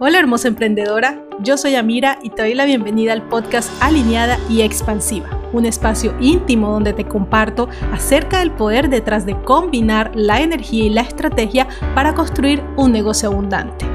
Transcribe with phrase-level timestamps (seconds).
[0.00, 4.62] Hola hermosa emprendedora, yo soy Amira y te doy la bienvenida al podcast Alineada y
[4.62, 10.84] Expansiva, un espacio íntimo donde te comparto acerca del poder detrás de combinar la energía
[10.84, 11.66] y la estrategia
[11.96, 13.86] para construir un negocio abundante.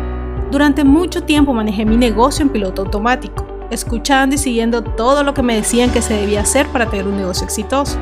[0.52, 5.42] Durante mucho tiempo manejé mi negocio en piloto automático, escuchando y siguiendo todo lo que
[5.42, 7.98] me decían que se debía hacer para tener un negocio exitoso.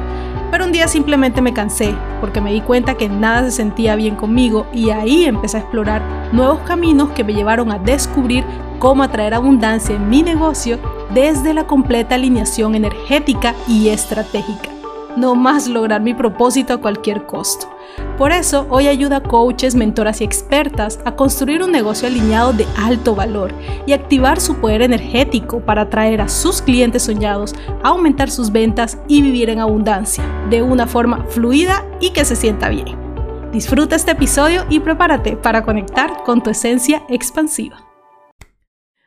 [0.51, 4.15] Pero un día simplemente me cansé porque me di cuenta que nada se sentía bien
[4.15, 6.01] conmigo y ahí empecé a explorar
[6.33, 8.43] nuevos caminos que me llevaron a descubrir
[8.77, 10.77] cómo atraer abundancia en mi negocio
[11.13, 14.70] desde la completa alineación energética y estratégica.
[15.17, 17.69] No más lograr mi propósito a cualquier costo.
[18.17, 22.65] Por eso, hoy ayuda a coaches, mentoras y expertas a construir un negocio alineado de
[22.77, 23.53] alto valor
[23.85, 27.53] y activar su poder energético para atraer a sus clientes soñados,
[27.83, 32.69] aumentar sus ventas y vivir en abundancia de una forma fluida y que se sienta
[32.69, 32.97] bien.
[33.51, 37.85] Disfruta este episodio y prepárate para conectar con tu esencia expansiva.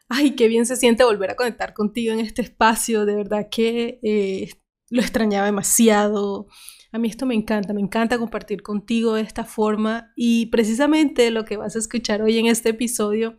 [0.09, 4.01] Ay, qué bien se siente volver a conectar contigo en este espacio, de verdad que
[4.03, 4.51] eh,
[4.91, 6.47] lo extrañaba demasiado
[6.95, 11.45] a mí esto me encanta, me encanta compartir contigo de esta forma y precisamente lo
[11.45, 13.37] que vas a escuchar hoy en este episodio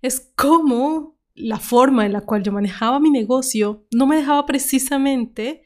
[0.00, 5.64] es cómo la forma en la cual yo manejaba mi negocio no me dejaba precisamente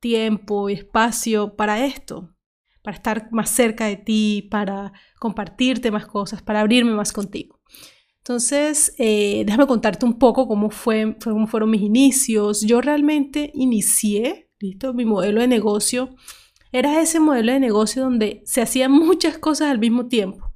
[0.00, 2.34] tiempo y espacio para esto,
[2.82, 7.60] para estar más cerca de ti, para compartirte más cosas, para abrirme más contigo.
[8.18, 12.62] Entonces, eh, déjame contarte un poco cómo, fue, cómo fueron mis inicios.
[12.62, 14.94] Yo realmente inicié, ¿listo?
[14.94, 16.14] Mi modelo de negocio
[16.72, 20.52] era ese modelo de negocio donde se hacían muchas cosas al mismo tiempo.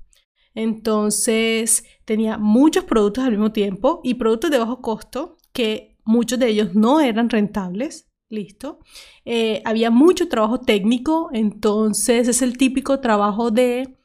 [0.54, 6.48] Entonces tenía muchos productos al mismo tiempo y productos de bajo costo que muchos de
[6.48, 8.06] ellos no eran rentables.
[8.30, 8.80] Listo.
[9.24, 13.96] Eh, había mucho trabajo técnico, entonces es el típico trabajo de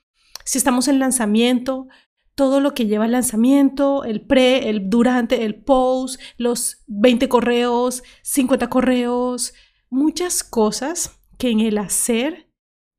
[0.45, 1.87] si estamos en lanzamiento,
[2.35, 8.01] todo lo que lleva el lanzamiento, el pre, el durante, el post, los 20 correos,
[8.21, 9.53] 50 correos,
[9.93, 12.49] muchas cosas que en el hacer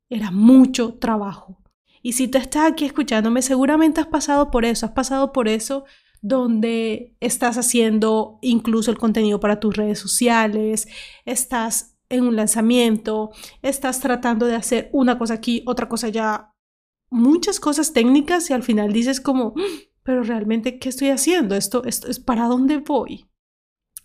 [0.09, 1.59] era mucho trabajo.
[2.03, 5.85] Y si tú estás aquí escuchándome, seguramente has pasado por eso, has pasado por eso
[6.23, 10.87] donde estás haciendo incluso el contenido para tus redes sociales,
[11.25, 13.31] estás en un lanzamiento,
[13.61, 16.55] estás tratando de hacer una cosa aquí, otra cosa allá,
[17.11, 19.63] muchas cosas técnicas y al final dices como, mm,
[20.03, 21.57] pero realmente, ¿qué estoy haciendo?
[21.57, 23.27] Esto, esto es para dónde voy.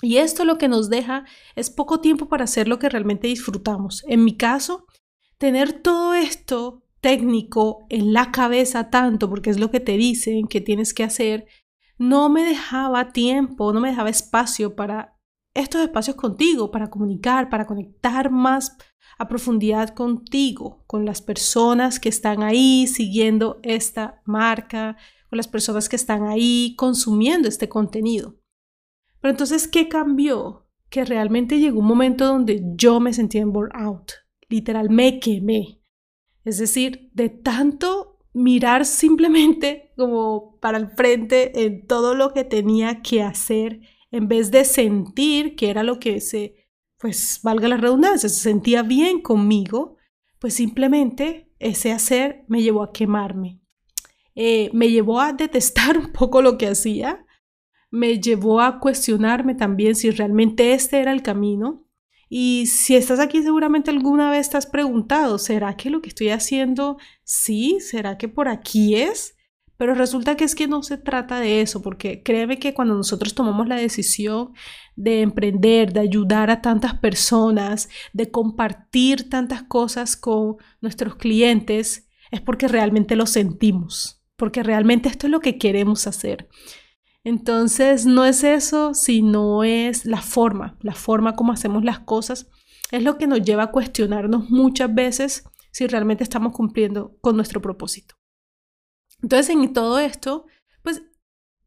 [0.01, 4.03] Y esto lo que nos deja es poco tiempo para hacer lo que realmente disfrutamos.
[4.07, 4.85] En mi caso,
[5.37, 10.61] tener todo esto técnico en la cabeza tanto, porque es lo que te dicen que
[10.61, 11.47] tienes que hacer,
[11.97, 15.17] no me dejaba tiempo, no me dejaba espacio para
[15.53, 18.77] estos espacios contigo, para comunicar, para conectar más
[19.17, 24.95] a profundidad contigo, con las personas que están ahí siguiendo esta marca,
[25.29, 28.38] con las personas que están ahí consumiendo este contenido.
[29.21, 30.67] Pero entonces, ¿qué cambió?
[30.89, 34.13] Que realmente llegó un momento donde yo me sentía en burnout.
[34.47, 35.81] Literal, me quemé.
[36.43, 43.01] Es decir, de tanto mirar simplemente como para el frente en todo lo que tenía
[43.01, 43.81] que hacer,
[44.11, 48.81] en vez de sentir que era lo que se, pues valga la redundancia, se sentía
[48.81, 49.97] bien conmigo,
[50.39, 53.59] pues simplemente ese hacer me llevó a quemarme.
[54.35, 57.25] Eh, me llevó a detestar un poco lo que hacía,
[57.91, 61.85] me llevó a cuestionarme también si realmente este era el camino.
[62.29, 66.29] Y si estás aquí seguramente alguna vez te has preguntado, ¿será que lo que estoy
[66.29, 67.79] haciendo sí?
[67.79, 69.35] ¿Será que por aquí es?
[69.77, 73.33] Pero resulta que es que no se trata de eso, porque créeme que cuando nosotros
[73.33, 74.51] tomamos la decisión
[74.97, 82.41] de emprender, de ayudar a tantas personas, de compartir tantas cosas con nuestros clientes, es
[82.41, 86.49] porque realmente lo sentimos, porque realmente esto es lo que queremos hacer.
[87.29, 92.49] Entonces, no es eso, sino es la forma, la forma como hacemos las cosas.
[92.89, 97.61] Es lo que nos lleva a cuestionarnos muchas veces si realmente estamos cumpliendo con nuestro
[97.61, 98.15] propósito.
[99.21, 100.47] Entonces, en todo esto,
[100.81, 101.03] pues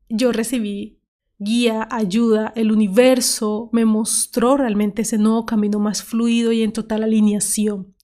[0.08, 1.00] yo recibí
[1.38, 7.04] guía, ayuda, el universo me mostró realmente ese nuevo camino más fluido y en total
[7.04, 7.94] alineación.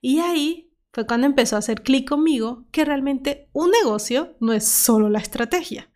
[0.00, 4.66] Y ahí fue cuando empezó a hacer clic conmigo que realmente un negocio no es
[4.66, 5.89] solo la estrategia.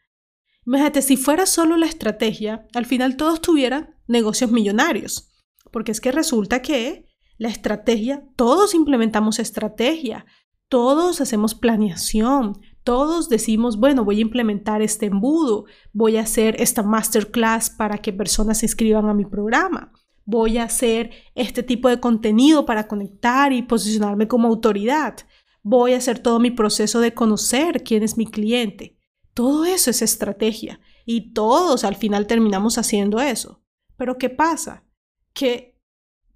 [0.66, 5.30] Imagínate, si fuera solo la estrategia, al final todos tuvieran negocios millonarios.
[5.70, 10.24] Porque es que resulta que la estrategia, todos implementamos estrategia,
[10.68, 16.82] todos hacemos planeación, todos decimos, bueno, voy a implementar este embudo, voy a hacer esta
[16.82, 19.92] masterclass para que personas se inscriban a mi programa,
[20.24, 25.16] voy a hacer este tipo de contenido para conectar y posicionarme como autoridad,
[25.62, 28.98] voy a hacer todo mi proceso de conocer quién es mi cliente.
[29.34, 33.62] Todo eso es estrategia y todos al final terminamos haciendo eso.
[33.96, 34.84] Pero ¿qué pasa?
[35.32, 35.80] Que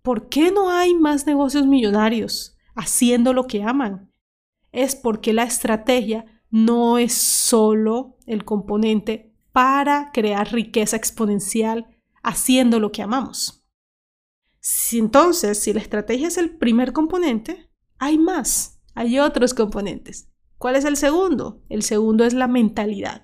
[0.02, 4.12] ¿por qué no hay más negocios millonarios haciendo lo que aman?
[4.72, 11.86] Es porque la estrategia no es solo el componente para crear riqueza exponencial
[12.22, 13.64] haciendo lo que amamos.
[14.60, 20.28] Si entonces, si la estrategia es el primer componente, hay más, hay otros componentes.
[20.58, 21.62] ¿Cuál es el segundo?
[21.68, 23.22] El segundo es la mentalidad.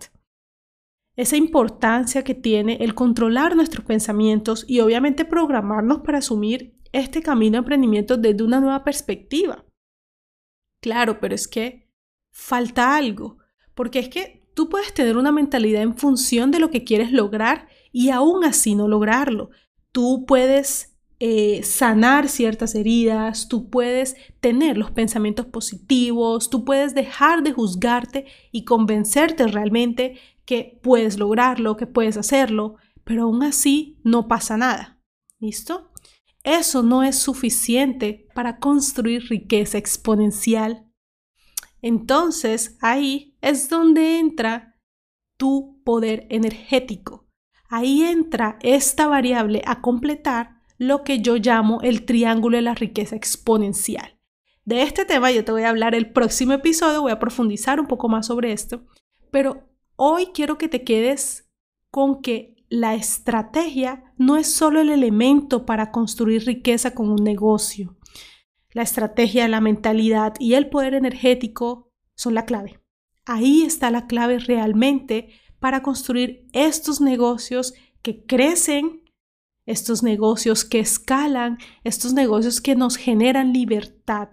[1.16, 7.52] Esa importancia que tiene el controlar nuestros pensamientos y obviamente programarnos para asumir este camino
[7.52, 9.64] de emprendimiento desde una nueva perspectiva.
[10.80, 11.90] Claro, pero es que
[12.32, 13.38] falta algo,
[13.74, 17.68] porque es que tú puedes tener una mentalidad en función de lo que quieres lograr
[17.90, 19.50] y aún así no lograrlo.
[19.92, 27.42] Tú puedes eh, sanar ciertas heridas, tú puedes tener los pensamientos positivos, tú puedes dejar
[27.42, 34.28] de juzgarte y convencerte realmente que puedes lograrlo, que puedes hacerlo, pero aún así no
[34.28, 35.00] pasa nada.
[35.38, 35.92] ¿Listo?
[36.42, 40.90] Eso no es suficiente para construir riqueza exponencial.
[41.80, 44.78] Entonces ahí es donde entra
[45.38, 47.26] tu poder energético.
[47.68, 53.16] Ahí entra esta variable a completar lo que yo llamo el triángulo de la riqueza
[53.16, 54.18] exponencial.
[54.64, 57.86] De este tema yo te voy a hablar el próximo episodio, voy a profundizar un
[57.86, 58.86] poco más sobre esto,
[59.30, 61.50] pero hoy quiero que te quedes
[61.90, 67.96] con que la estrategia no es solo el elemento para construir riqueza con un negocio.
[68.72, 72.80] La estrategia, la mentalidad y el poder energético son la clave.
[73.26, 75.28] Ahí está la clave realmente
[75.60, 79.03] para construir estos negocios que crecen,
[79.66, 84.28] estos negocios que escalan, estos negocios que nos generan libertad,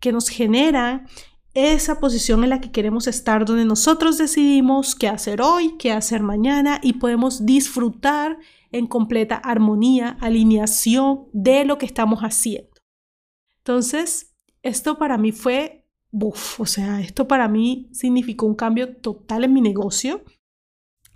[0.00, 1.06] que nos generan
[1.54, 6.22] esa posición en la que queremos estar, donde nosotros decidimos qué hacer hoy, qué hacer
[6.22, 8.38] mañana y podemos disfrutar
[8.72, 12.70] en completa armonía, alineación de lo que estamos haciendo.
[13.58, 19.44] Entonces, esto para mí fue, uff, o sea, esto para mí significó un cambio total
[19.44, 20.24] en mi negocio.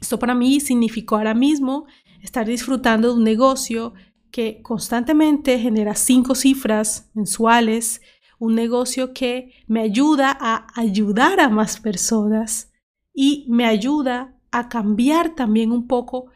[0.00, 1.86] Esto para mí significó ahora mismo
[2.22, 3.94] estar disfrutando de un negocio
[4.30, 8.00] que constantemente genera cinco cifras mensuales,
[8.38, 12.72] un negocio que me ayuda a ayudar a más personas
[13.12, 16.26] y me ayuda a cambiar también un poco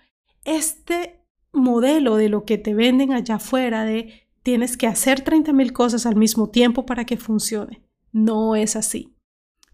[0.44, 1.20] este
[1.52, 6.04] modelo de lo que te venden allá afuera de tienes que hacer 30 mil cosas
[6.04, 7.82] al mismo tiempo para que funcione.
[8.12, 9.14] No es así.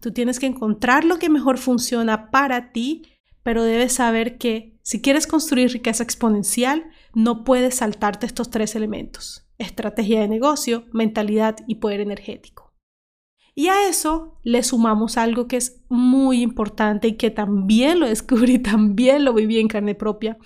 [0.00, 3.02] Tú tienes que encontrar lo que mejor funciona para ti,
[3.42, 9.46] pero debes saber que si quieres construir riqueza exponencial, no puedes saltarte estos tres elementos
[9.56, 12.74] estrategia de negocio, mentalidad y poder energético.
[13.54, 18.58] Y a eso le sumamos algo que es muy importante y que también lo descubrí,
[18.62, 20.38] también lo viví en carne propia,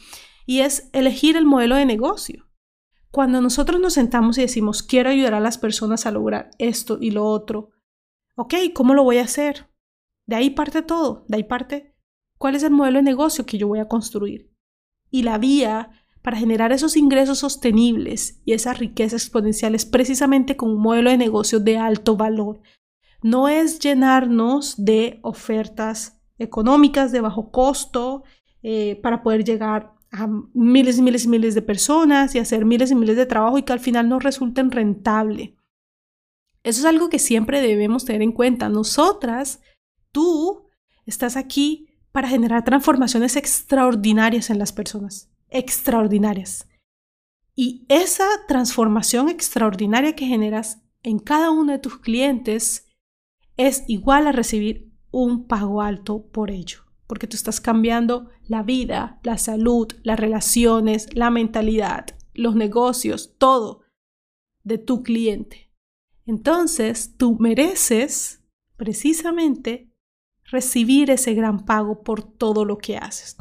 [0.45, 2.47] y es elegir el modelo de negocio.
[3.11, 7.13] Cuando nosotros nos sentamos y decimos, quiero ayudar a las personas a lograr esto y
[7.13, 7.71] lo otro,
[8.37, 9.71] ok, ¿cómo lo voy a hacer?
[10.27, 11.94] De ahí parte todo, de ahí parte
[12.45, 14.51] cuál es el modelo de negocio que yo voy a construir.
[15.11, 15.89] Y la vía
[16.21, 21.17] para generar esos ingresos sostenibles y esa riqueza exponencial es precisamente con un modelo de
[21.17, 22.61] negocio de alto valor.
[23.23, 28.25] No es llenarnos de ofertas económicas de bajo costo
[28.63, 32.91] eh, para poder llegar a miles y miles y miles de personas y hacer miles
[32.91, 35.57] y miles de trabajo y que al final no resulten rentable.
[36.63, 38.69] Eso es algo que siempre debemos tener en cuenta.
[38.69, 39.63] Nosotras,
[40.13, 40.69] tú,
[41.07, 46.69] estás aquí para generar transformaciones extraordinarias en las personas extraordinarias.
[47.57, 52.87] Y esa transformación extraordinaria que generas en cada uno de tus clientes
[53.57, 59.19] es igual a recibir un pago alto por ello, porque tú estás cambiando la vida,
[59.25, 63.83] la salud, las relaciones, la mentalidad, los negocios, todo
[64.63, 65.69] de tu cliente.
[66.27, 68.41] Entonces, tú mereces
[68.77, 69.94] precisamente
[70.51, 73.37] recibir ese gran pago por todo lo que haces.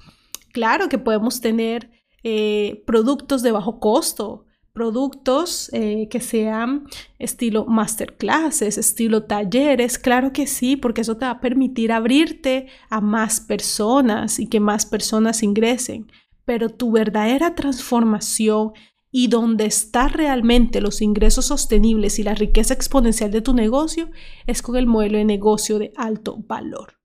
[0.51, 1.91] Claro que podemos tener
[2.23, 6.85] eh, productos de bajo costo, productos eh, que sean
[7.19, 12.99] estilo masterclasses, estilo talleres, claro que sí, porque eso te va a permitir abrirte a
[12.99, 16.11] más personas y que más personas ingresen.
[16.45, 18.73] Pero tu verdadera transformación
[19.15, 24.09] y donde están realmente los ingresos sostenibles y la riqueza exponencial de tu negocio
[24.47, 26.99] es con el modelo de negocio de alto valor.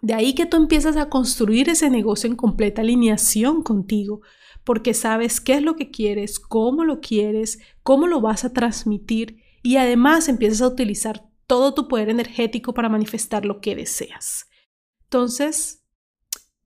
[0.00, 4.22] De ahí que tú empiezas a construir ese negocio en completa alineación contigo,
[4.64, 9.36] porque sabes qué es lo que quieres, cómo lo quieres, cómo lo vas a transmitir
[9.62, 14.46] y además empiezas a utilizar todo tu poder energético para manifestar lo que deseas.
[15.04, 15.84] Entonces,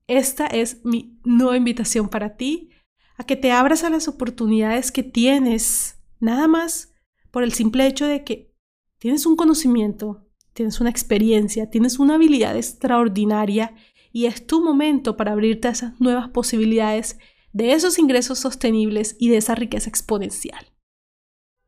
[0.07, 2.71] esta es mi nueva invitación para ti,
[3.17, 6.95] a que te abras a las oportunidades que tienes, nada más
[7.31, 8.55] por el simple hecho de que
[8.99, 13.75] tienes un conocimiento, tienes una experiencia, tienes una habilidad extraordinaria
[14.13, 17.19] y es tu momento para abrirte a esas nuevas posibilidades
[17.53, 20.73] de esos ingresos sostenibles y de esa riqueza exponencial.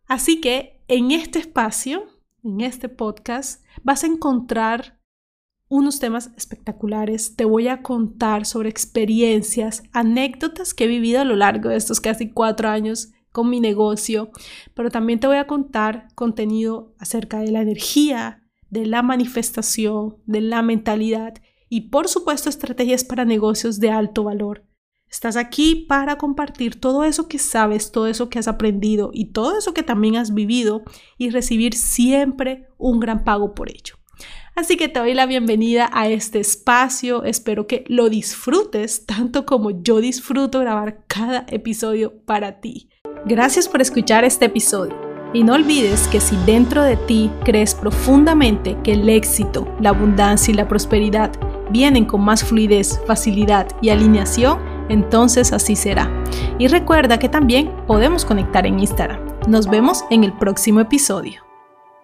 [0.07, 2.05] Así que en este espacio,
[2.43, 4.98] en este podcast, vas a encontrar
[5.69, 7.37] unos temas espectaculares.
[7.37, 12.01] Te voy a contar sobre experiencias, anécdotas que he vivido a lo largo de estos
[12.01, 14.31] casi cuatro años con mi negocio,
[14.75, 20.41] pero también te voy a contar contenido acerca de la energía, de la manifestación, de
[20.41, 21.35] la mentalidad
[21.69, 24.65] y por supuesto estrategias para negocios de alto valor.
[25.11, 29.57] Estás aquí para compartir todo eso que sabes, todo eso que has aprendido y todo
[29.57, 30.83] eso que también has vivido
[31.17, 33.95] y recibir siempre un gran pago por ello.
[34.55, 37.23] Así que te doy la bienvenida a este espacio.
[37.25, 42.89] Espero que lo disfrutes tanto como yo disfruto grabar cada episodio para ti.
[43.25, 44.97] Gracias por escuchar este episodio.
[45.33, 50.53] Y no olvides que si dentro de ti crees profundamente que el éxito, la abundancia
[50.53, 51.31] y la prosperidad
[51.71, 54.59] vienen con más fluidez, facilidad y alineación,
[54.89, 56.11] entonces así será.
[56.59, 59.21] Y recuerda que también podemos conectar en Instagram.
[59.47, 61.48] Nos vemos en el próximo episodio.